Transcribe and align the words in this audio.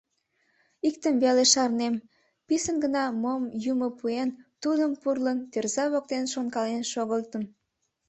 Иктым 0.87 1.15
веле 1.23 1.43
шарнем, 1.53 1.95
писын 2.47 2.75
гына 2.83 3.03
мом 3.23 3.41
Юмо 3.71 3.89
пуэн, 3.99 4.29
тудым 4.61 4.91
пурлын, 5.01 5.37
тӧрза 5.51 5.85
воктен 5.93 6.25
шонкален 6.33 6.83
шогылтым. 6.91 7.43